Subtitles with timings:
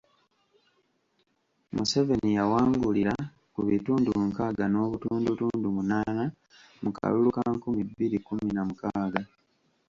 [1.75, 3.15] Museveni yawangulira
[3.53, 6.23] ku bitundu nkaaga n’obutundutundu munaana
[6.81, 9.21] mu kalulu ka nkumi bbiri kkumi na mukaaga.